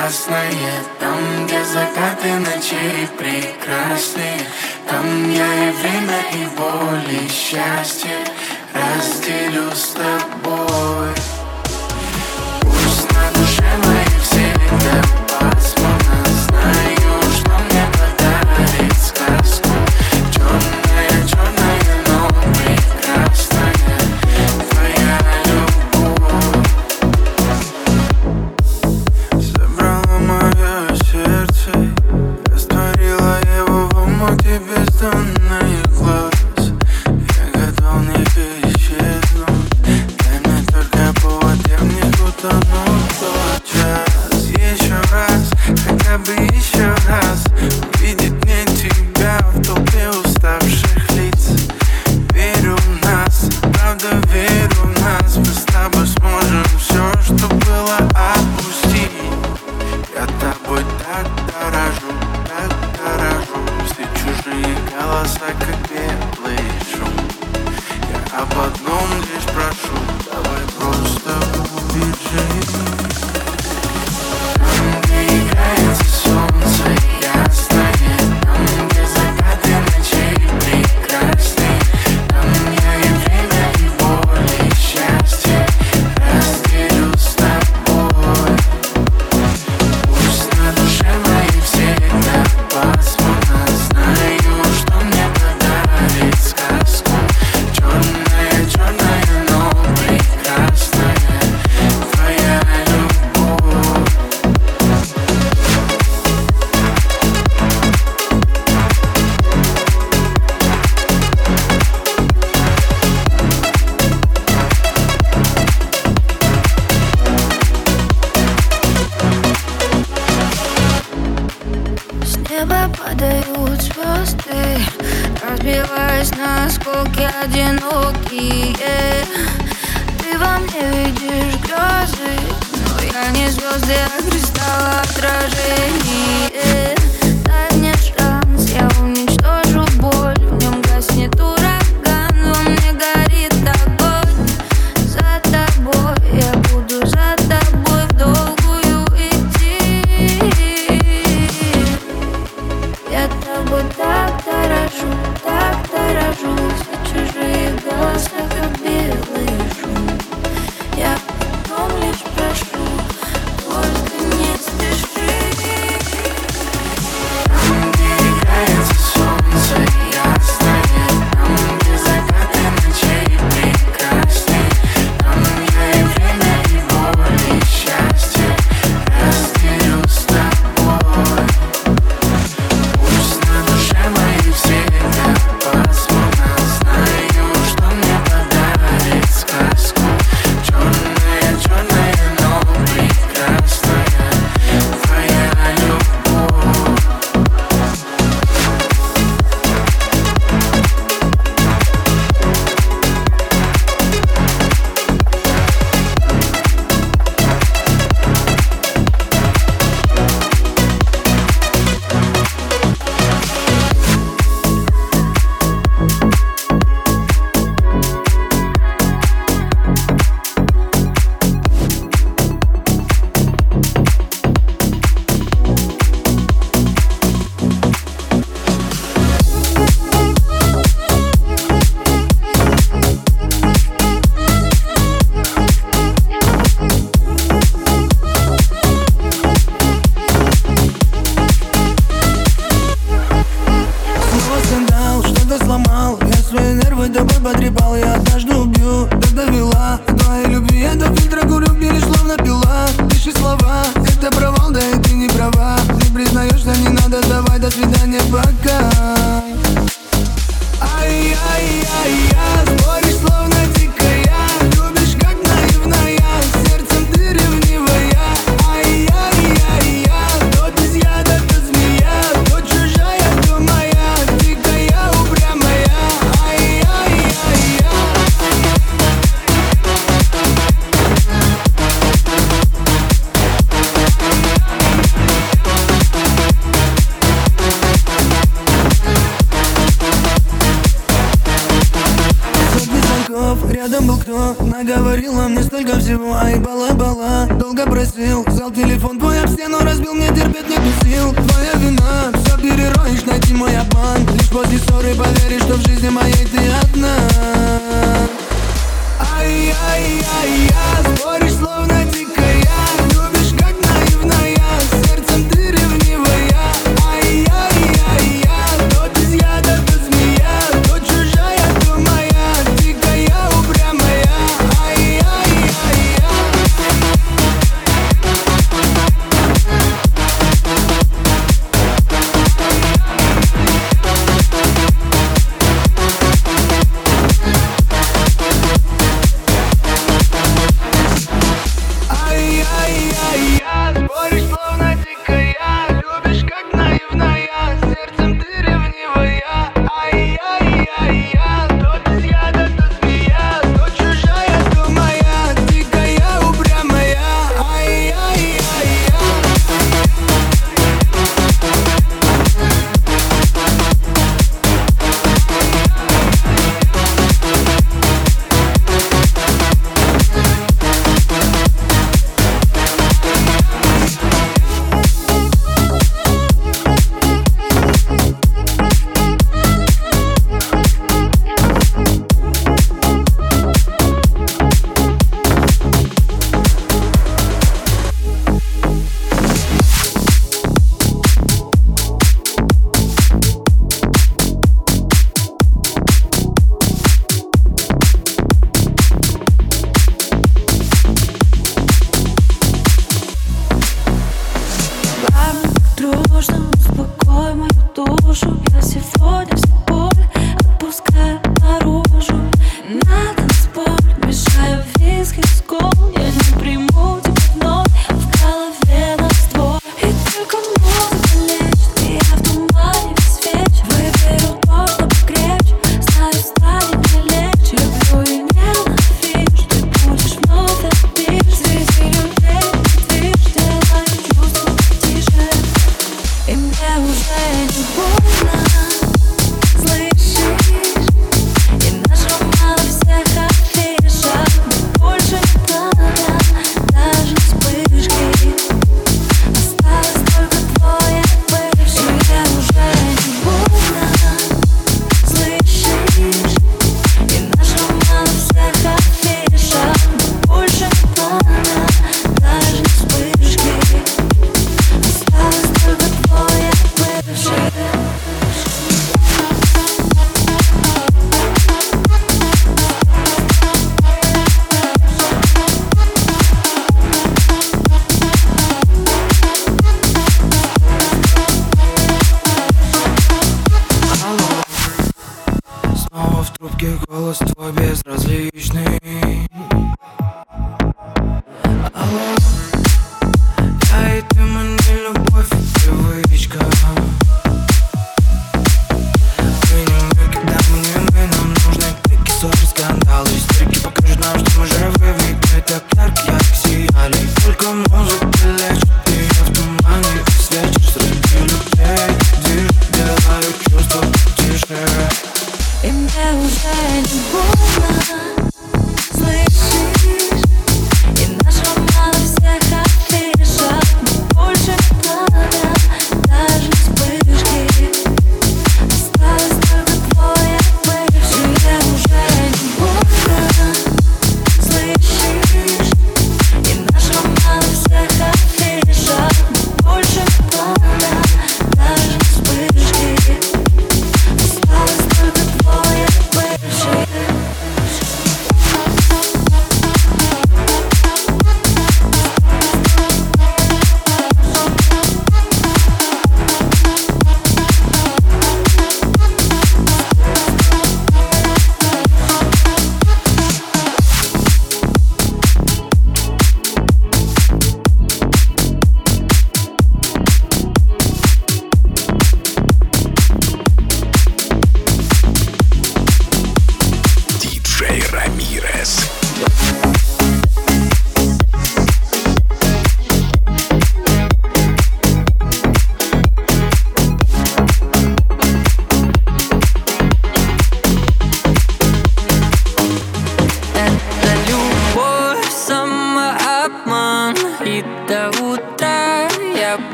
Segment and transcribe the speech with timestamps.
[0.00, 0.50] красное
[0.98, 4.40] Там, где закаты ночей прекрасные
[4.88, 8.10] Там я и время, и боль, и счастье.
[8.72, 11.29] Разделю с тобой.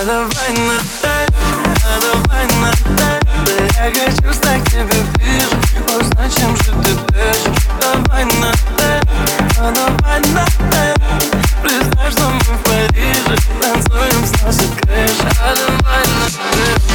[0.00, 1.08] А давай на «ты»,
[1.84, 4.86] а давай на «ты» Да я хочу стать тебе
[5.16, 5.46] ближе
[5.94, 7.66] Узнать, чем же ты дышишь?
[7.78, 9.00] Давай на «ты»,
[9.58, 10.94] а давай на «ты»
[11.62, 13.36] Признай, что мы в Париже.
[13.60, 15.28] Танцуем с нашей крыши.
[15.38, 16.89] А давай на «ты»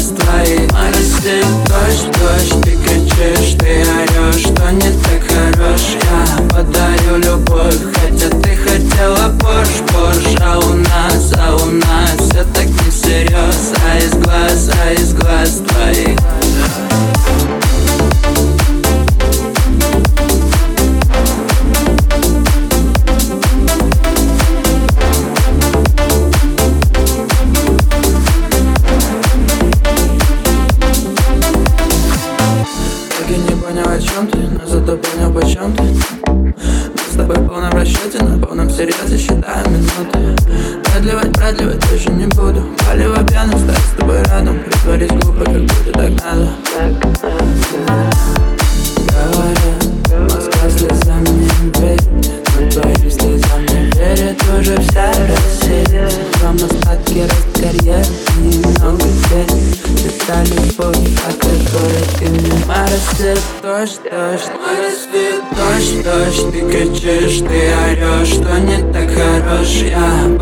[0.00, 5.80] из твоей Моросит дождь, дождь Ты кричишь, ты орешь, что не так хорош.
[6.02, 12.44] Я подарю любовь, хотя ты хотела Порш, Порш А у нас, а у нас все
[12.54, 13.72] так не всерьез.
[13.84, 16.89] А из глаз, а из глаз твоих.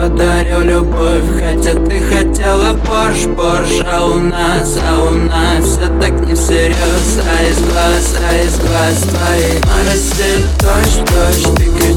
[0.08, 6.12] подарю любовь Хотя ты хотела Порш, Порш А у нас, а у нас все так
[6.26, 11.87] не всерьез А из глаз, а из глаз твоих Моросит дождь, дождь, ты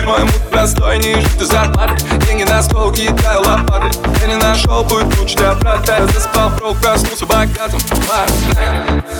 [0.00, 3.98] Мой мут простой Не жду зарплаты Деньги на стол, кидаю лопаты.
[4.22, 5.98] Я не нашел путь лучше для брата.
[5.98, 7.78] Я заспал, прок, проснулся богатым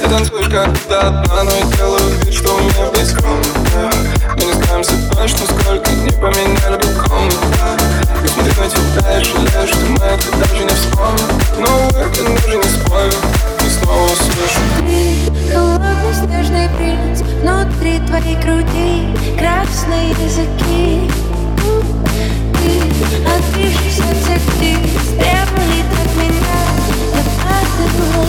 [0.03, 3.97] Я танцую как то одна Но и делаю вид, что у меня весь комната
[4.39, 7.37] Мы не знаемся точно, сколько не поменяли бы комнату.
[8.23, 11.29] Посмотри на тебя и жалею, что мы это даже не вспомним.
[11.59, 13.12] Но это даже не спорю
[13.61, 14.61] И снова услышу.
[14.78, 19.07] Ты холодный снежный принц Внутри твоей груди
[19.39, 21.11] Красные языки.
[22.55, 22.70] Ты
[23.28, 26.59] отбившись от птиц Требовали от меня
[27.14, 28.22] Я падаю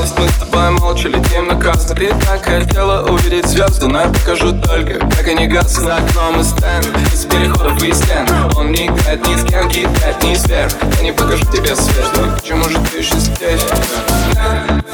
[0.00, 4.08] опасность Мы с тобой молча летим на красный Ты так хотела увидеть звезды Но я
[4.08, 5.86] покажу только, как они гаснут.
[5.86, 8.26] За окном и стенд, из переходов и стен.
[8.56, 10.72] Он не играет ни с кем, кидает ни сверх.
[10.98, 12.06] Я не покажу тебе свет.
[12.16, 13.62] Но почему же ты еще здесь?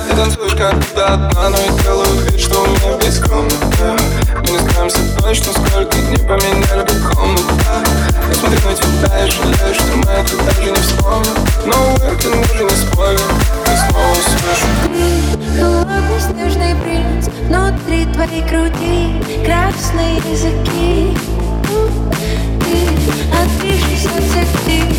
[0.09, 3.97] Ты танцуешь то одна Но я делаю вид, что у меня весь комната
[4.45, 7.55] Мы не знаемся точно, сколько не поменяли бы комнату
[8.29, 11.35] Я смотрю на тебя и жалею, что мы это даже не вспомним.
[11.67, 12.46] Но это даже
[18.27, 21.17] твоей груди Красные языки.
[22.61, 22.75] Ты
[23.37, 24.96] отбившись от всех птиц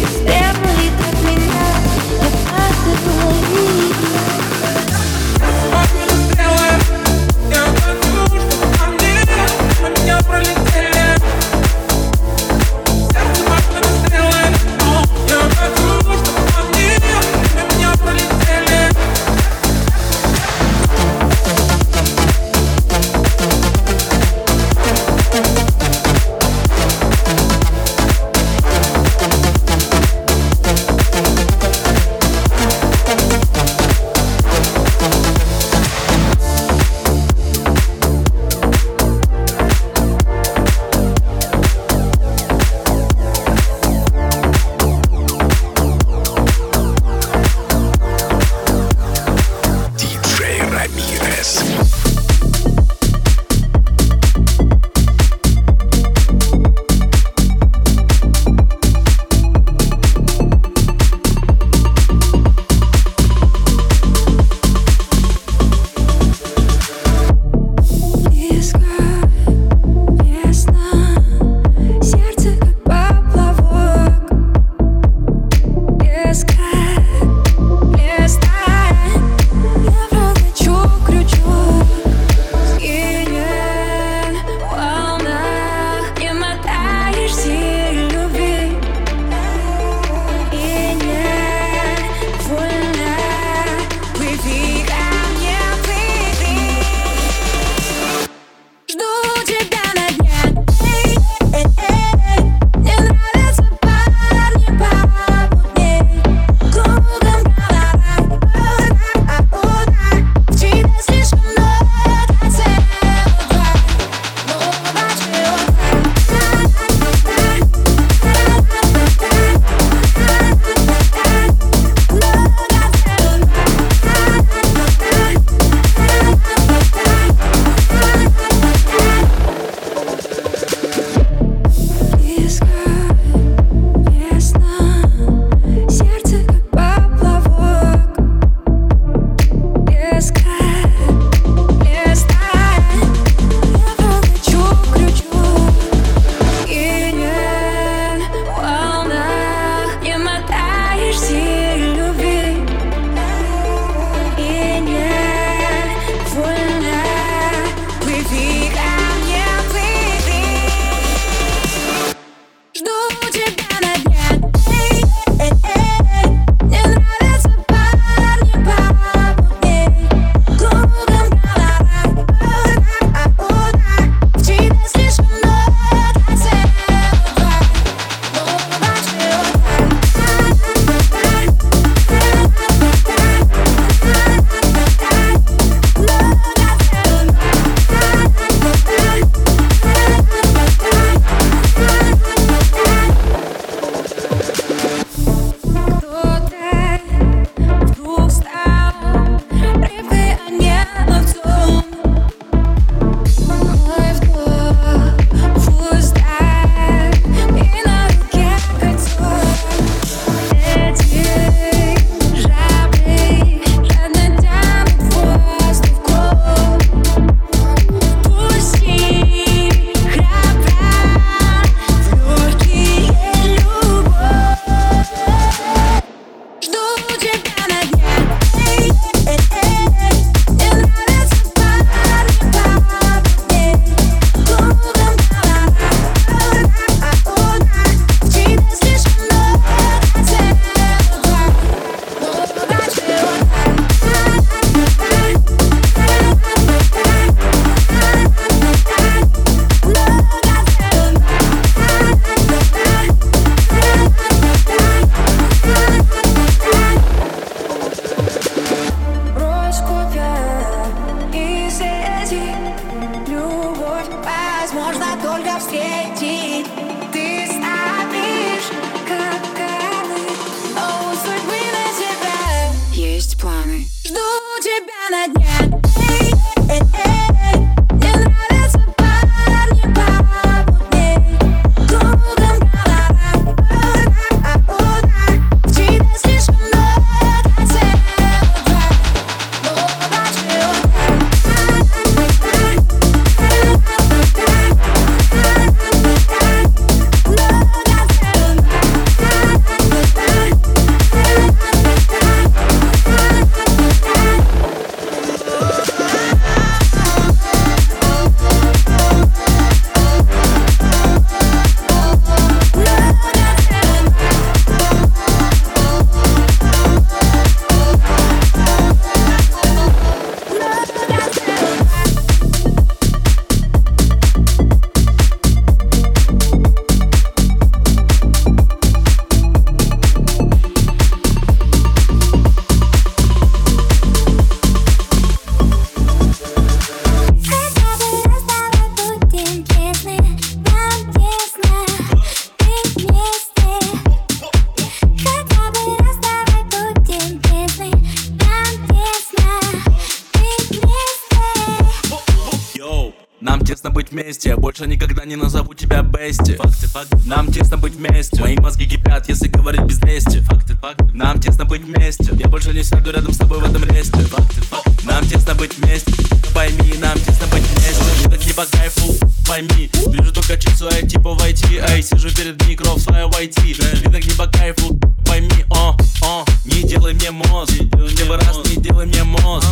[357.26, 358.42] Нам тесно быть вместе.
[358.42, 360.40] Мои мозги кипят, если говорить без лести.
[360.42, 361.06] Факты, факты.
[361.14, 362.32] Нам тесно быть вместе.
[362.34, 364.92] Я больше не сяду рядом с тобой в этом ресте Факты, факты.
[365.04, 366.12] Нам тесно быть вместе.
[366.54, 368.04] Пойми, нам тесно быть вместе.
[368.20, 369.14] Мне так не по кайфу,
[369.48, 369.92] пойми.
[370.08, 373.62] Вижу только часу, я типа в IT Эй, сижу перед микро в своем IT
[374.00, 377.74] Мне так не по кайфу, пойми, о, о Не делай мне мозг.
[377.92, 379.68] Хотя бы раз не делай мне мозг.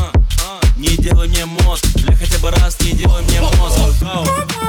[0.77, 1.85] Не делай мне мозг.
[1.95, 4.64] Бля, хотя бы раз не делай мне мозг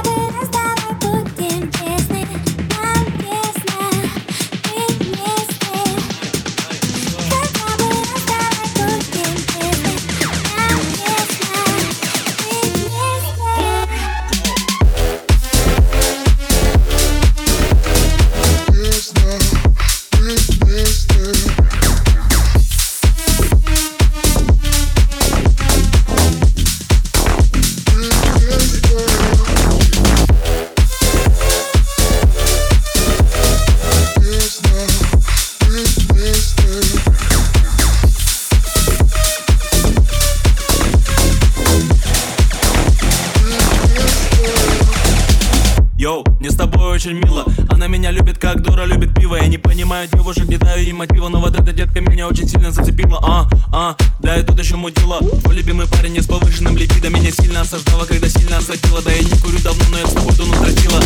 [48.67, 52.01] дура любит пиво Я не понимаю девушек, не даю им мотива Но вот эта детка
[52.01, 53.19] меня очень сильно зацепила.
[53.23, 57.31] А, а, да и тут еще мутила Твой любимый парень не с повышенным липидом Меня
[57.31, 60.53] сильно осаждала, когда сильно осадила Да я не курю давно, но я с тобой тону
[60.53, 61.01] тратила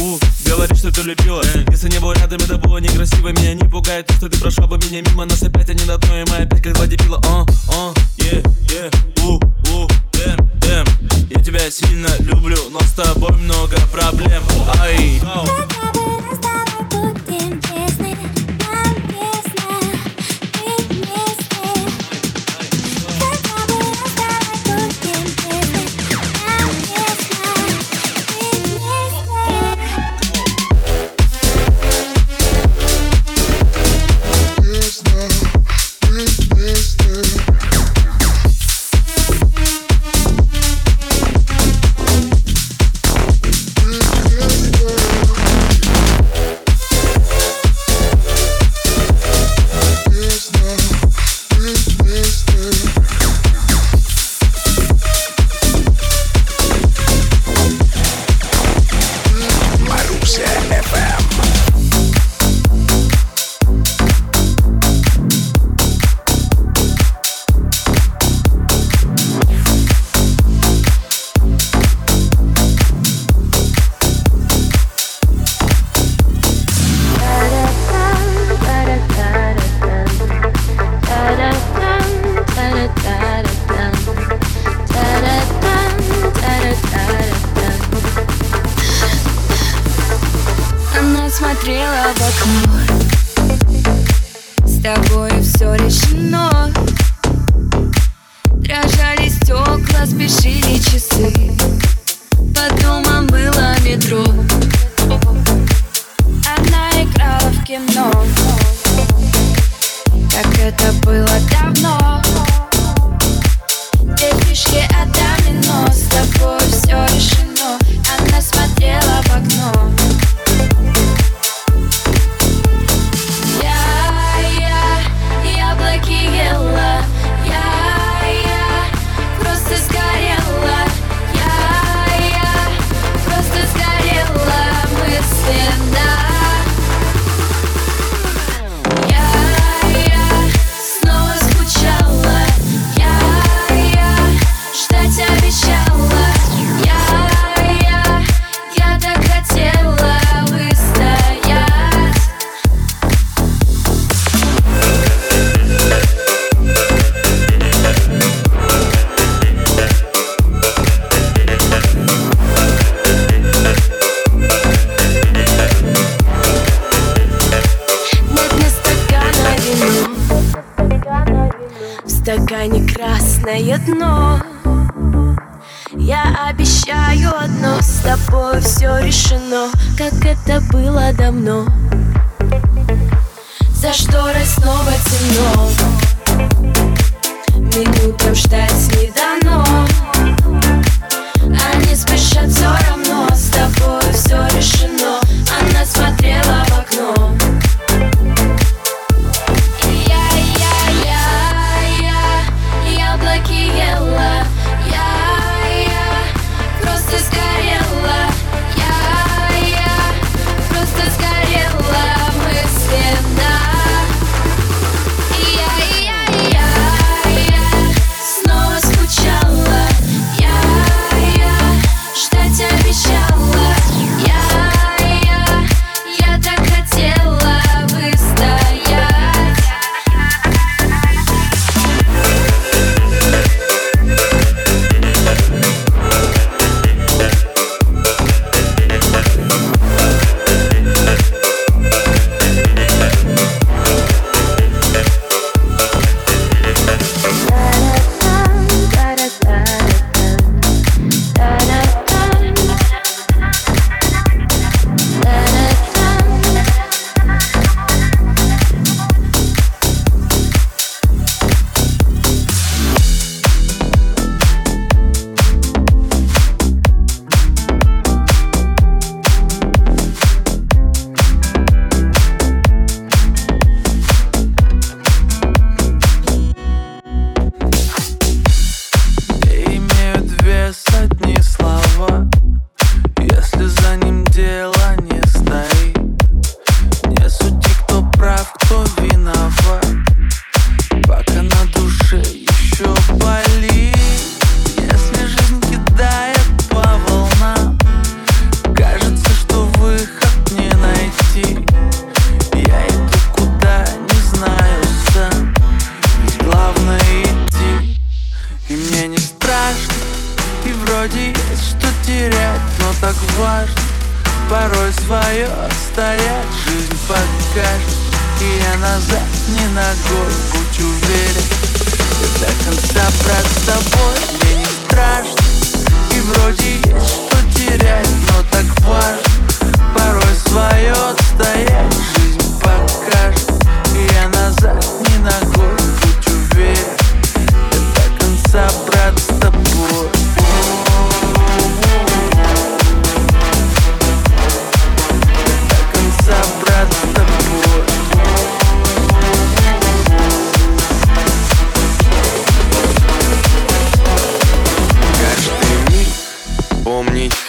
[0.00, 1.42] У, говоришь, что ты любила.
[1.68, 3.28] Если не был рядом, это было некрасиво.
[3.28, 6.20] Меня не пугает то, что ты прошла бы меня мимо Нас опять они на дно,
[6.20, 8.90] и мы опять как два дебила А, а, е, е,
[9.22, 10.86] у, у, дэм, дэм
[11.30, 14.42] Я тебя сильно люблю, но с тобой много проблем.
[14.80, 16.63] Ай, от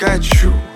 [0.06, 0.74] got you.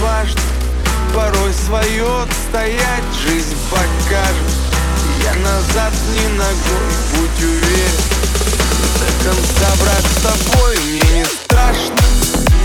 [0.00, 0.40] важно
[1.14, 4.50] Порой свое отстоять жизнь покажет.
[5.24, 7.98] Я назад не ногой, будь уверен.
[9.00, 11.96] До конца брат с тобой мне не страшно.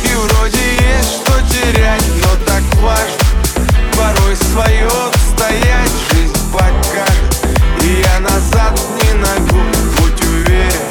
[0.03, 3.17] И вроде есть что терять, но так важно.
[3.97, 7.47] Порой свое отстоять жизнь покажет.
[7.81, 10.85] И я назад не ногой, будь уверен.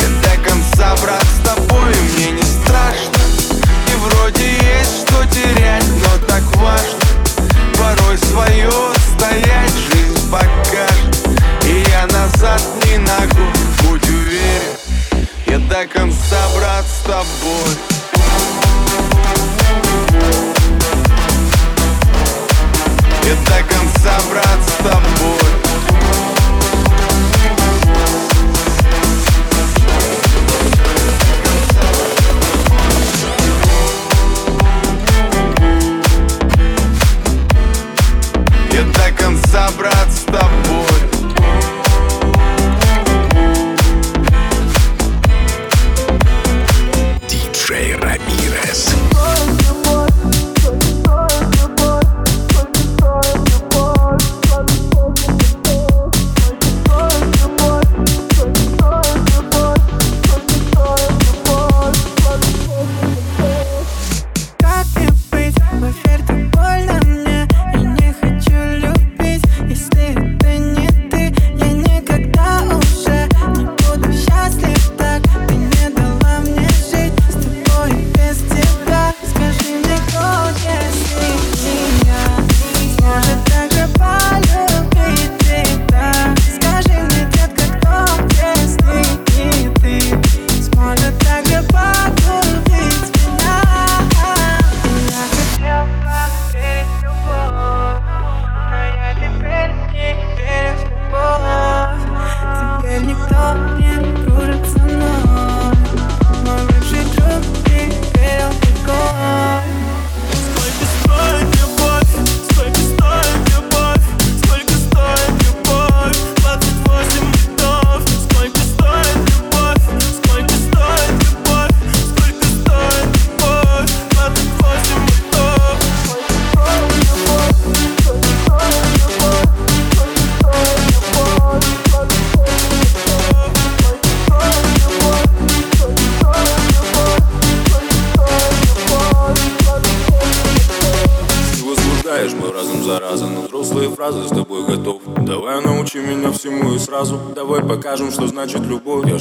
[0.00, 1.27] Я до конца брат
[8.28, 8.70] свою
[9.16, 11.28] стоять жизнь покажет.
[11.64, 13.50] И я назад не ногу,
[13.82, 14.76] будь уверен
[15.46, 17.74] Я до конца, брат, с тобой.
[23.24, 25.47] Я до конца, брат, с тобой.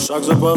[0.07, 0.56] Shacks up